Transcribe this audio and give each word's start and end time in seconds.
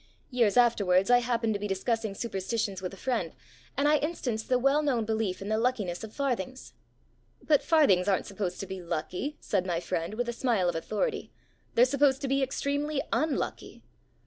Years 0.31 0.57
afterwards 0.57 1.11
I 1.11 1.19
happened 1.19 1.53
to 1.53 1.59
be 1.59 1.67
discussing 1.67 2.15
superstitions 2.15 2.81
with 2.81 2.91
a 2.91 2.97
friend, 2.97 3.35
and 3.77 3.87
I 3.87 3.97
instanced 3.97 4.49
the 4.49 4.57
well 4.57 4.81
known 4.81 5.05
belief 5.05 5.43
in 5.43 5.49
the 5.49 5.59
luckiness 5.59 6.03
of 6.03 6.11
farthings. 6.11 6.73
"But 7.43 7.61
farthings 7.61 8.07
aren't 8.07 8.25
supposed 8.25 8.59
to 8.61 8.65
be 8.65 8.81
lucky," 8.81 9.37
said 9.39 9.63
my 9.67 9.79
friend, 9.79 10.15
with 10.15 10.27
a 10.27 10.33
smile 10.33 10.67
of 10.69 10.75
authority: 10.75 11.31
"they're 11.75 11.85
supposed 11.85 12.19
to 12.21 12.27
be 12.27 12.41
extremely 12.41 13.03
unlucky." 13.13 13.83